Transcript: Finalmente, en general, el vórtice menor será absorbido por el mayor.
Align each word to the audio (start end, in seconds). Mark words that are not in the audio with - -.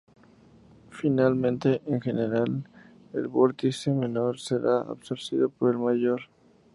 Finalmente, 0.89 1.83
en 1.85 2.01
general, 2.01 2.63
el 3.13 3.27
vórtice 3.27 3.91
menor 3.91 4.39
será 4.39 4.79
absorbido 4.79 5.49
por 5.49 5.69
el 5.73 5.77
mayor. 5.77 6.21